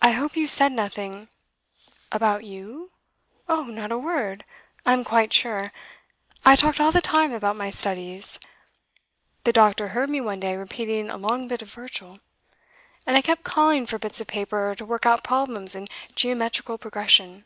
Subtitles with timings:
[0.00, 1.26] 'I hope you said nothing'
[2.12, 2.92] 'About you?
[3.48, 4.44] Oh, not a word;
[4.86, 5.72] I'm quite sure.
[6.44, 8.38] I talked all the time about my studies.
[9.42, 12.20] The doctor heard me one day repeating a long bit of Virgil.
[13.06, 17.44] And I kept calling for bits of paper to work out problems in Geometrical Progression.